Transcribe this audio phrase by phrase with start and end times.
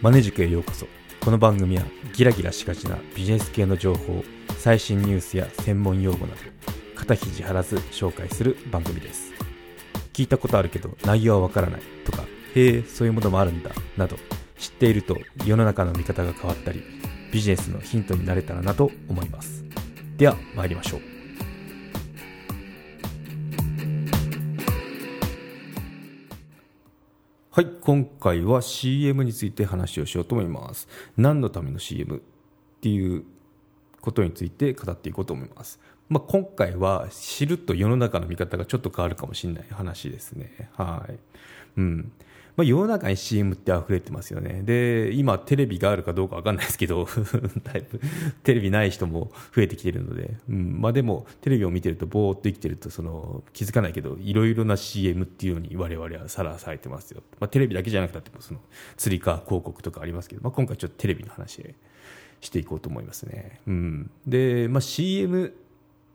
[0.00, 0.86] マネ塾へようこそ。
[1.20, 1.82] この番組は
[2.14, 4.22] ギラギラしがちなビジネス系の情報
[4.56, 6.40] 最新ニュースや専門用語など
[6.94, 9.32] 肩肘張らず紹介する番組です。
[10.12, 12.22] 聞いたことあるけど内容はわからないとか
[12.54, 14.16] へえそういうものもあるんだなど
[14.56, 16.84] 知っていると世の中の見方が変わったり
[17.32, 19.64] ビジネスのヒントになれたらなと思います。
[20.16, 21.17] では参りましょう。
[27.58, 30.86] はい、今回は CM について話をしようと思います。
[31.16, 32.20] 何のための CM っ
[32.80, 33.24] ていう
[34.00, 35.80] ことについて語っていこうと思います。
[36.08, 40.70] まあ、今回は知ると世の中の見方がちょっと変わるかもしれない話ですね。
[40.76, 41.18] はい。
[41.78, 42.12] うん。
[42.58, 44.62] まあ、世の中に CM って溢れてますよね。
[44.64, 47.06] で、今テレビがあるかどうかわかんないですけど、
[47.62, 48.00] だいぶ
[48.42, 57.22] テレビない人も増えてきてるので、うん、まあでもテレビを見てるとぼーっと生きてるとその気づかないけど、いろいろな CM っていうのに我々はさらされてますよ。
[57.38, 58.60] まあテレビだけじゃなくてもその
[58.96, 61.76] 釣りか広告とかありますけど、まあ今回ちょっとテレビの話
[62.40, 63.60] していこうと思いますね。
[63.68, 64.10] うん。
[64.26, 65.54] で、まあ CM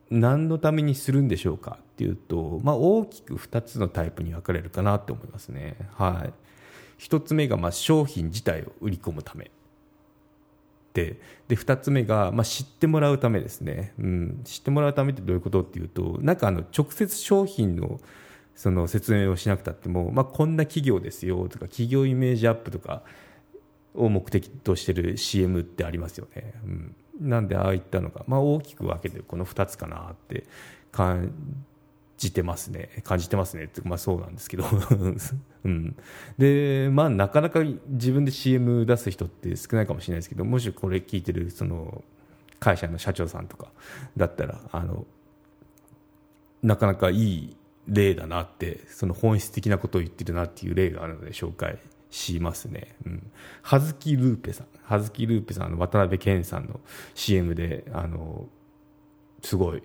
[0.09, 5.75] 何のためにするんでしょうかっていうと、まあ、大きく2つのタイプに分かれるかなって思いますね。
[5.93, 9.51] はい、1つ目がまあ商品自体を売り込むため。
[10.93, 17.99] でで2つ目がまあ知ってもらうためですね、うん、知ってもらうためってどういうことっていうとなんかあの直接商品の
[18.55, 23.01] その説明をしなくたっても、まあ、こんな企業ですよとか企業イメージアップとか
[23.95, 26.53] を目的としてる CM ってありますよね。
[26.63, 26.95] うん。
[27.19, 30.45] なんでああいったのが、まあ、大きく分けてこの2つかなって
[30.91, 31.31] 感
[32.17, 33.01] じてますね。
[33.03, 34.65] 感じてますねって、まあ、そうなんですけど、
[35.65, 35.95] うん、
[36.37, 42.03] でまあなかなか自分で CM 出す人って少ないかもしれないですけどもしこれ聞いてるその
[42.59, 43.67] 会社の社長さんとか
[44.15, 45.05] だったらあの
[46.61, 51.77] なかなかいい例だなってその本質的なことを言ってるなっていう例があるので紹介
[52.13, 52.95] しますね。
[53.07, 53.31] うん。
[53.63, 54.67] はずきルーペさん。
[54.83, 56.79] はずきルーペさんの渡辺謙さんの
[57.15, 58.47] CM で、あの、
[59.41, 59.81] すごい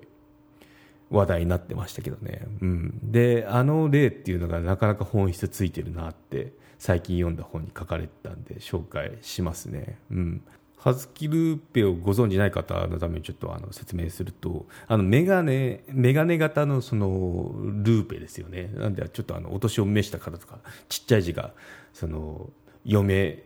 [1.10, 2.46] 話題になってましたけどね。
[2.60, 3.00] うん。
[3.02, 9.98] で、あの例っていうのがなかなか本質ついてるなって最近読んだ本に書かれてたんで紹介しますね。
[10.10, 10.42] うん。
[10.78, 17.52] ハズキルーペをご存じない方のためにちょっとあの説明すると、あのメガネ、メガネ型のその
[17.82, 18.70] ルーペですよね。
[18.74, 21.52] なんでちょっとあのお年を召した方とか、ちっちゃい字が
[21.92, 22.50] その
[22.84, 23.42] 読め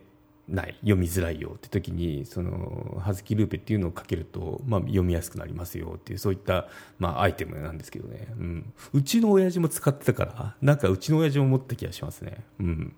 [0.47, 6.67] ない、読みづらいよって時に、そのハズキルーペっていうのをかけると、まあ読みやすくなりますよっていう、そういった
[6.99, 8.27] まあアイテムなんですけどね。
[8.37, 8.73] うん。
[8.93, 12.43] うちの親父も使ってたから、なんかうちの親父も持った気がしますね。
[12.59, 12.93] うん。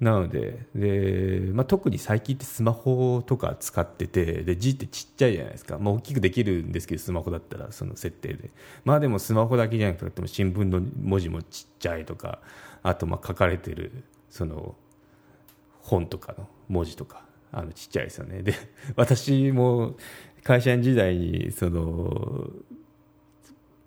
[0.00, 8.50] なのでで、まあ、特に最近ってスマホとか使っててで字ってちっちゃいじゃないですか、まあ、大きくできるんですけどスマホだったらその設定で。
[8.84, 12.40] まあでもスマホだけじゃなくても新聞の文字もちっちゃいとか
[12.82, 14.74] あとまあ書かれてるその
[15.80, 18.42] 本とかの文字とかあのちっちゃいですよね。
[18.42, 18.54] で
[18.96, 19.96] 私も
[20.42, 22.50] 会社員時代にその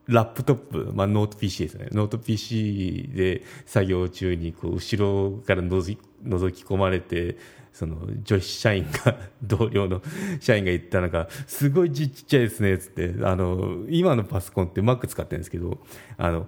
[0.08, 1.88] ラップトップ、まあ、ノート PC ですね。
[1.92, 5.94] ノート PC で作業中にこう後ろからのぞ
[6.24, 7.38] 覗き込まれて、
[7.74, 10.02] その女子社員が、 同僚の
[10.40, 15.80] 社員が言ったのが、すごいちっちゃいですね、つって、あの、今のパソコンって Mac 使ってるんですけど、
[16.18, 16.48] あの、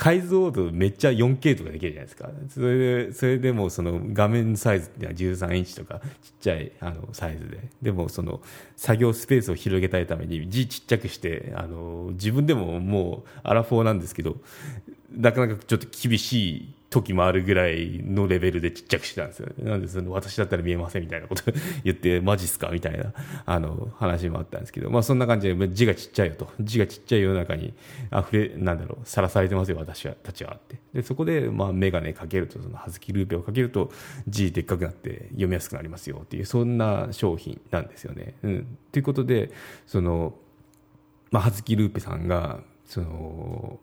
[0.00, 2.30] 解像度めっちゃ 4K とかできるじゃないですか。
[2.48, 7.68] それで、それでもその画面サイズっていうのは13インチとかちっちゃいあのサイズで。
[7.82, 8.40] でもその
[8.76, 14.38] 作業スペースを広げたいために字ちっちゃくして、あの、自分でももうアラフォーなんですけど、
[15.12, 19.48] なかなかちょっと厳しい時もあるぐらいのレベルでちっちゃくしてたんですよ。
[19.60, 21.44] なんでその私だったら見えませんみたいなこと
[21.84, 23.14] 言って、マジっすかみたいな、
[23.46, 26.50] あの、話もあったんですけど、まあそんな感じで字がちっちゃいよと。
[26.60, 27.74] 字がちっちゃい世の中に
[28.12, 30.80] 溢れ、なんだろう、さらされてますよ、私は、たちはって。
[30.92, 33.92] で、そこで、まあメガネかけると、その、はずきルーペをかけると、
[34.26, 38.34] 字でっかくなって読みやすくなりますよっていう、そんな商品なんですよね。
[38.42, 38.78] うん。
[38.90, 39.52] ということで、
[39.86, 40.34] その、
[41.30, 43.78] まあ、はずきルーペさんが、その、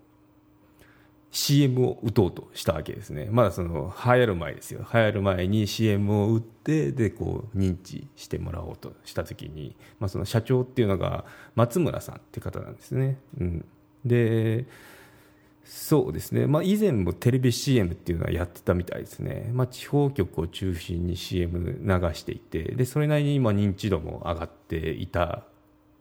[1.31, 3.27] CM を打とうとしたわけですね。
[3.31, 4.85] まだその流行る前ですよ。
[4.91, 11.25] 流行る前に CM を打って、で、こう認知してもらおうとした時に、まあその社長っていうのが
[11.55, 13.17] 松村さんって方なんですね。
[13.39, 13.65] うん。
[14.05, 14.65] で、
[15.65, 16.47] そうですね。
[16.47, 19.49] まあ以前もテレビ CM っていうのはやってたみたいですね。
[19.53, 25.43] まあ地方局を中心に CM 流していて、で、それなりに今認知度も上がっていた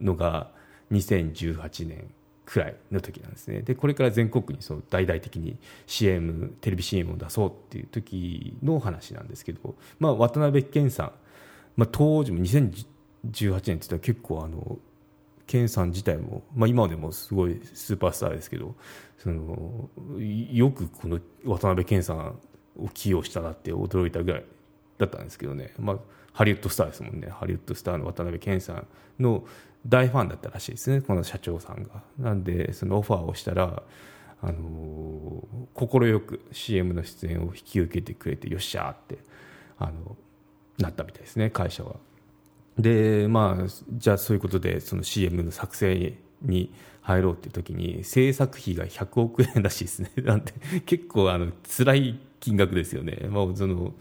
[0.01, 0.53] のが
[0.93, 2.11] 2018年
[2.47, 3.61] くらいの時なんですね。
[3.63, 11.13] でこれから全国にそう大々的に CM テレビ CM を出そうっていう時の話なんですけど、まあ、渡辺謙さん、
[11.77, 12.63] まあ、当時も2018
[13.25, 14.79] 年って言ったら結構あの
[15.47, 18.75] 健さん自体も、まあ、今でもすごいスーパースターですけど
[19.19, 19.89] その
[20.53, 22.39] よくこの渡辺謙さん
[22.79, 24.45] を起用したなって驚いたぐらい
[24.99, 25.97] だったんですけどね、まあ、
[26.33, 27.29] ハリウッドスターですもんね。
[27.31, 28.87] ハリウッドスターの渡辺謙さん
[29.19, 29.45] の
[29.89, 33.83] 大ファンだったらしいですねこの社長さんがなんでそのオファーをしたら
[34.43, 35.43] あの
[35.75, 39.19] 快く CM の出演を引き受けてくれてよっしゃーって
[39.79, 40.17] あの
[40.79, 41.97] なったみたいですね会社は。
[42.79, 46.73] でまあじゃあそういうことでその CM の作成にに
[47.03, 50.11] 入ろうっていう時に制作費が100億円らしいですね。
[50.25, 50.53] なんで
[50.87, 53.95] 結構あの辛い金額ですよね、まあ、その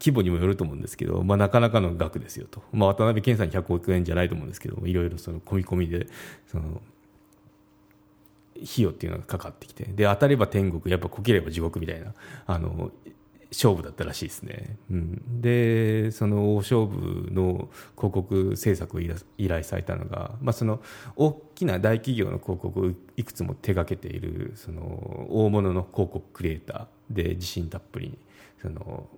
[0.00, 6.08] 規模にもよると思うんですけど、まあ、なかなかの額ですよと、まあ、渡辺謙さんに100億円じゃないと思うんですけどいろいろその込み込みで
[6.46, 6.80] その
[8.56, 9.84] 費用っていうのがかかってきて。
[9.84, 12.14] で当たれば天国やっぱこければ地獄みたいな
[12.46, 12.90] あの
[13.50, 19.08] 勝負だったらしいですね、うん、でその大勝負の広告制作を依
[19.48, 20.80] 頼されたのが、まあ、その
[21.16, 28.18] 大きな大企業の広告をいくつも手がけているその大物の広告クリエイターで自信たっぷりに
[28.60, 29.08] その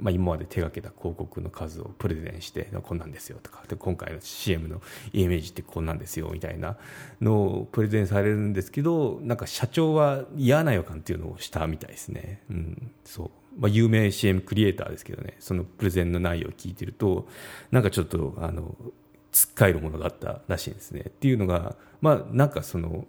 [0.00, 4.80] まあ、今まで手がけた広告の数をプレゼンしてこんなんですよとかで今回の CM の
[5.12, 6.78] イメージってこんなんですよみたいな
[7.20, 12.92] のをプレゼンされるんですけどなんか社長は嫌な予感っていうのをしたみたいですね、うん。
[13.04, 13.30] そう。
[13.58, 17.26] まあ、有名 CM クリエイターですけどねそのプレゼンの内容を聞いてると
[17.70, 18.74] なんかちょっとあの
[19.32, 23.06] つっかえるものがあったらしいんですねっていうのがまあなんかその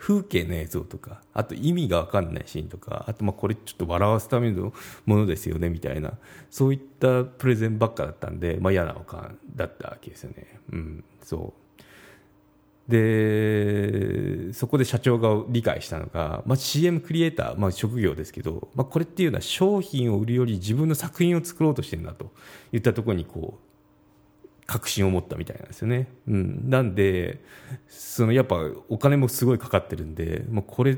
[0.00, 4.72] 風景の映像とかあと意味が分かんないシーンとかあとまあこれちょっと笑わすための
[5.04, 6.14] ものですよねみたいな
[6.50, 10.58] そういったプレゼンばっかだったんで、まあ、嫌な予感だったわけですよね。
[10.72, 11.59] うん、そう
[12.90, 22.32] でそこで社長が理解したのが、まあ、CM クリエイター、まあ、職業ですけど、まあ、これっていうのは商品を売るより自分の作品を作ろうとしてるんだと
[22.72, 26.06] いったところにこう確信を持ったみたいなんですよね。
[26.28, 27.42] うん、なんで
[27.88, 28.56] そのやっぱ
[28.88, 30.96] お金もすごいかかってるんで、まあ、これ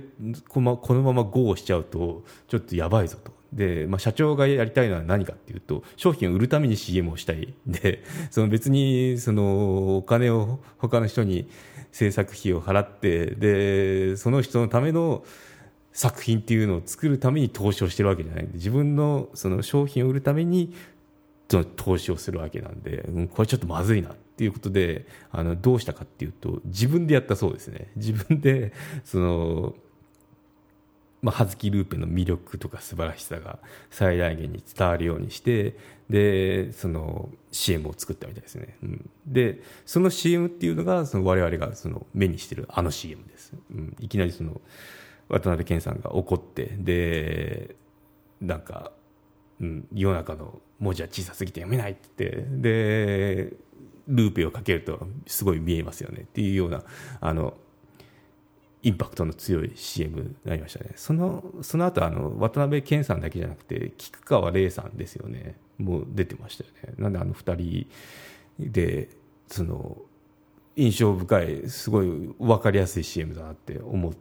[0.49, 3.33] このまま GO しちゃうとちょっとやばいぞと。
[3.53, 11.49] で、まあ、社長がやりたいのは何かっていうと商品を売るために CM をしたいでその別にそのお金を他の人に
[11.93, 15.25] 制作費を払ってでその人のための
[15.93, 20.75] 作品っていうのを作るために投資をしてるわけじゃないんで自分のその商品を売るために
[21.51, 27.93] その投資をするわけなんで、うん、これちょっとまずいなっていうことであのどうしたかっていうと自分でやったそうですね。
[27.97, 28.73] 自分で
[29.05, 29.75] その
[31.23, 33.59] まあ、葉月ルーペの魅力とか素晴らしさが
[33.91, 35.77] 最大限に伝わるようにして
[36.11, 44.61] でその CM を作ったみたいですね、うん、でその CM っていうのがその我々がその目にしてるあの CM です、うん、いきなりその
[45.29, 47.77] 渡辺謙さんが怒ってで
[48.41, 48.91] なんか
[49.63, 53.53] うん、世の中の文字は小さすぎて読めないって言ってで
[54.09, 56.83] ルーペをかけるとすごい見えますよねっていうような
[57.21, 57.55] あの
[58.83, 60.93] インパクトの強い CM になりましたね。
[60.97, 65.57] そのその後あの渡辺謙さんだけじゃなくて菊川玲さんですよね。
[65.79, 66.95] もう出てましたよね。
[66.99, 67.87] なんであの2人
[68.59, 69.09] で
[69.49, 69.99] その
[70.75, 72.07] 印象深いすごい
[72.39, 74.15] 分かりやすい CM だなって思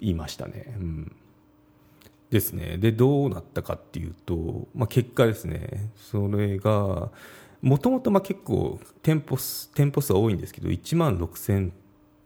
[0.00, 0.74] いましたね。
[0.78, 1.16] うん。
[2.30, 2.76] ですね。
[2.76, 5.90] でどうなったかっていうと、まあ、結果ですね。
[5.96, 7.10] それが
[7.62, 9.38] もともとま結構店舗
[9.74, 11.72] 店舗数は多いんですけど1万6000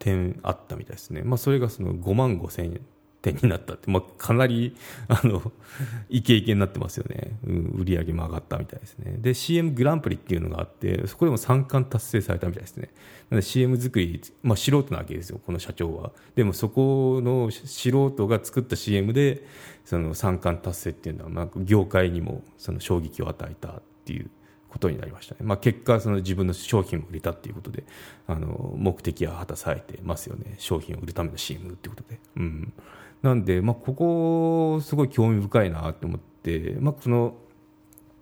[0.02, 2.80] 点あったみたいですね、まあ、それがその5万5000
[3.22, 4.76] 点になったって、まあ、かなり
[5.06, 5.52] あの
[6.10, 9.16] イケイケになってますよね、うん、売り上げも上がったみたいですね。
[9.20, 12.90] で CM グランプリっていうのがあってそこでも3冠達成されたみたいですね。
[13.30, 16.10] なので CM 作り、まあ、素人なわけですよこの社長は。
[16.34, 19.46] でもそこの素人が作った CM で
[19.84, 24.28] その3冠達成っていうのは、まあ、業界にもその衝撃を与えたっていう
[24.72, 27.84] ことになりましたね、まあ、結果その自分の商品を売れたっていうことで
[28.26, 30.54] あの目的は果たされてますよね。
[30.56, 32.72] 商品を売るための CM っていうことで、うん、
[33.20, 37.34] なんで、まあ、ここすごい興味深いなと思って、まあ、その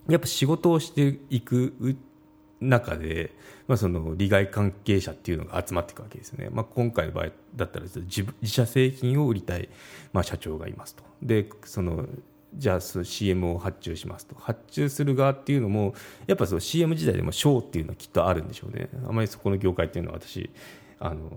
[0.09, 1.97] やっぱ仕事をしていく
[2.61, 3.33] 中で、
[3.69, 9.69] まあ、その利害関係者っていうのが集まっていくわけですね、まあ、今回の場合だったら自自社製品を売りたい、
[10.13, 11.05] まあ、社長がいますと。
[11.23, 12.07] でその
[12.55, 15.95] じゃあその CM を発注しますと発注する側っていうのも
[16.27, 18.89] やっぱその CM 時代でも賞っていうのはきっとあるんでしょうね。
[19.09, 20.51] あまりそこの業界っていうのは私
[20.99, 21.31] あの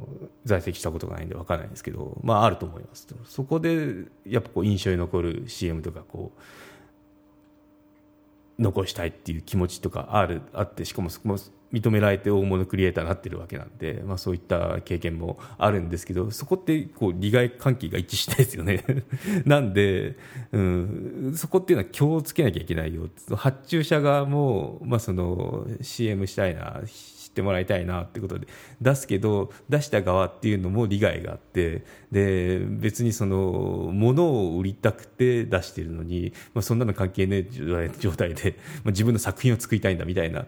[0.43, 3.15] 在籍したことがないんで分からないんですけど、まあ、あると思いますと。
[3.25, 6.41] そこでやっぱこう印象に残る CM とかこう
[8.59, 11.37] 残したいっていう気持ちとかあるあってしかもそこも
[11.73, 18.83] 認められて大物クリエイターになってるわけなんで、まあ、そういった経験もあるんですけどそこってこう利害関係が一致しないですよね。
[19.45, 20.15] なんで、
[20.51, 23.09] うん、そこっていうのは気をつけなきゃいけないよ。
[23.35, 26.81] 発注者側も、まあ、その CM したいな
[27.33, 28.47] ってもらいたいなってことで
[28.79, 33.37] 出すけど出した側っていうのも利害があってで別にその
[33.91, 40.45] 物を売りたくて出してるのに、まあ、そんなの関係ねえ状態で、まあ、自分の作品を作りたいんだみたいな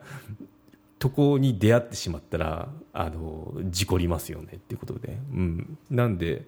[0.99, 6.47] とこに出会ってしまったらあの事故りますよねっていうことで、うん、なんで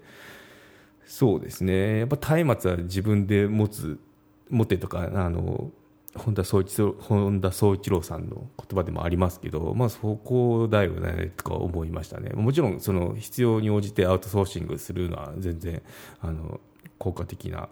[1.08, 2.00] そうですね。
[2.00, 3.98] やっぱ松明は自分で持つ
[4.50, 5.72] 持ってとかあの
[6.18, 12.32] 本田宗一本田宗一郎さんの言葉でもありますけど、まあ、そこだよねとか思いましたね。
[12.32, 15.82] もちろんその必要に応じてアウトソーシングするのは全然
[16.22, 16.60] あの
[16.98, 17.70] 効果的な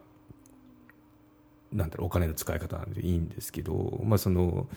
[1.74, 4.68] なんだろうお金の使い方なんでいいんですけど、まあ、その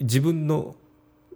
[0.00, 0.76] 自分の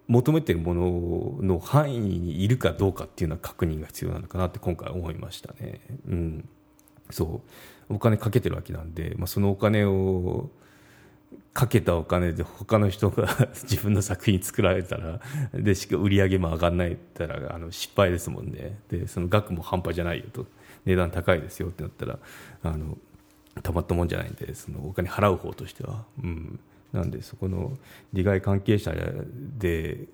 [0.07, 5.81] 求めてるものの範囲にいるかどうかっていうのは確認が必要なのかなって今回思いましたね。
[6.07, 6.49] うん、
[7.11, 7.41] そ
[7.89, 7.93] う。
[7.93, 10.49] お金かけてるわけなんで、まあ、そのお金を
[11.53, 15.19] かけたお金で他の人が 自分の作品作られたら
[15.53, 18.79] でしか売り上げも上がらないったらあの失敗ですもんね。
[18.89, 20.45] でその額も半端じゃないよと。
[20.85, 22.19] 値段高いですよってなったら
[22.63, 22.97] あの
[23.61, 26.59] たまったもんじゃないんでそのお金払う方としては、うん、
[26.93, 27.77] なんでそこの
[28.13, 28.93] 利害関係者
[29.57, 30.07] で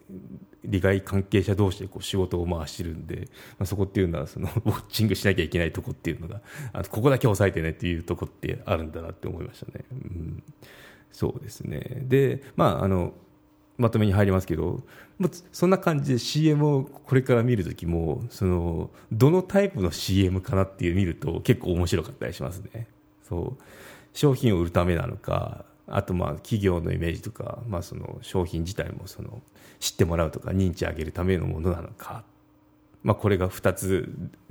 [0.63, 3.27] 利害関係者同士でこう仕事を回してるんで、
[3.59, 6.41] まあ、そこっていうのはそのウォッチングしなきゃいけないとこっていうのが
[6.73, 9.85] あここだけ押さえてねっていうとこってあるんだなって思いましたね。
[9.91, 10.43] うん、
[11.15, 13.13] そうですねで、まあ、あの
[13.77, 14.83] まとめに入りますけど、
[15.17, 22.87] まあ、そんな感じで CM をこれから見るときもそのどのタイプの CM かなっていう見ると結構面白かったりしますね。
[23.23, 23.63] そう
[24.11, 29.41] 商品を売るためなのかあとまあ企業のイメージとか、まあ、その商品自体もその
[29.79, 32.25] 知ってもらうとか認知上げるためのものなのか、
[33.05, 34.09] まあ、これが2つ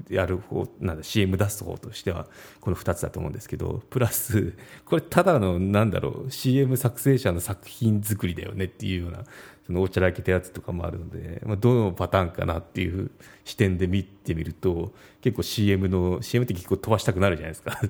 [0.09, 2.29] やる方なんだ CM 出す方としては
[2.61, 9.25] この2つだと思うんですけどプラスこれただのなんだろう CM 作成者の作品作りだよねっていうような
[9.67, 13.11] そのおちゃらけたやつとかもあるので、まあ、どのパターンかなっていう
[13.45, 17.81] 視点で見てみると結構 CM の CM って結構飛ばしたくなるじゃないですか。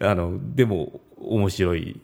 [0.00, 2.00] あのでも面白い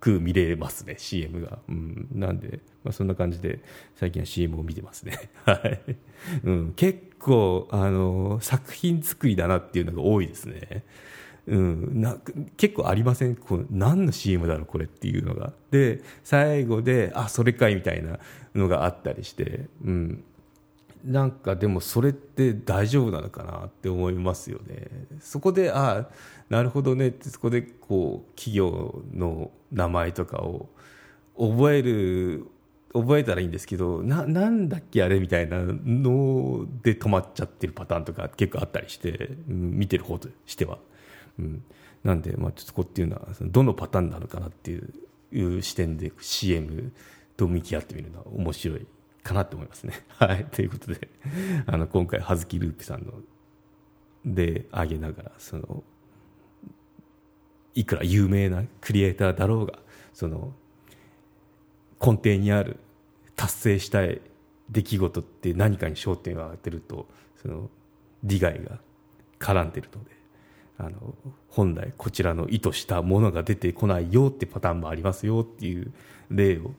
[0.00, 3.60] く見れますね CM が、うん、なんで、まあ、そんな感じで
[3.96, 5.30] 最近は CM を見てますね。
[5.44, 5.80] はい、
[6.44, 10.84] うん、結構あの作品作りだなっていうのが多いですね。
[11.46, 12.18] うん、な
[12.56, 13.34] 結構ありません？
[13.34, 15.52] こう何の CM だろうこれっていうのが。
[15.70, 18.18] で最後であそれかいみたいな
[18.54, 20.24] のがあったりして、うん、
[21.04, 24.88] なんかでもそれって大丈夫なのかなって思いますよね。
[25.20, 26.08] そこでああ
[26.48, 30.68] なるほどねってそこでこう企業の名前とかを
[31.38, 32.46] 覚える
[32.92, 40.78] 覚えたらいいんですけどななんだっけあれみたいなので止まっちゃってるパターンとか結構あったりして、うん、見てる方としては。
[41.38, 41.62] うん、
[42.04, 46.92] なんで、まあ、ちょっとこっていうのはどのパターンなのかなっていう視点で CM
[47.36, 48.86] と向き合ってみるのは面白い
[49.22, 49.94] かなと思いますね。
[50.18, 51.08] はい、ということで
[51.66, 53.12] あの今回葉月ループさんの
[54.24, 55.82] であげながらその
[57.74, 59.78] いくら有名なクリエイターだろうが
[60.12, 60.52] その
[62.00, 62.78] 根底にある
[63.36, 64.20] 達成したい
[64.70, 67.08] 出来事って何かに焦点を当てると
[67.40, 67.70] その
[68.22, 68.78] 利害が
[69.38, 70.10] 絡んでるので
[70.78, 71.14] あの
[71.48, 75.92] 本来こちらの意図したものが出てこないよってパターンもありますよっていう
[76.30, 76.72] 例を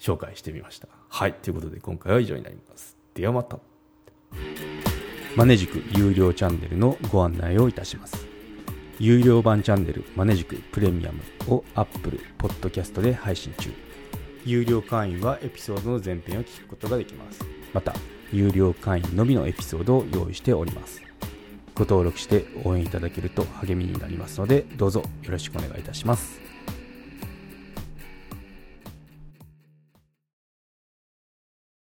[0.00, 0.88] 紹介してみました。
[1.08, 1.34] はい。
[1.34, 2.96] ということで今回は以上になります。
[3.14, 3.58] ではまた。
[5.36, 8.26] マネジク有料チャンネルのご案内をいたします。
[8.98, 13.70] 有料版チャンネルマネジクプレミアムを Apple Podcast で配信中。
[14.44, 17.40] 有料会員はエピソードの前編を聞くことができます。
[17.72, 17.94] また
[18.32, 21.02] 有料会員のみのエピソードを用意しております。
[21.74, 26.49] ご登録して応援いただけると励みになりますのでどうぞよろしくお願いいたします。